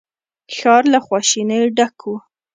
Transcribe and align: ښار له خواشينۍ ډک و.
ښار 0.55 0.83
له 0.93 0.99
خواشينۍ 1.05 1.61
ډک 1.77 1.97
و. 2.09 2.13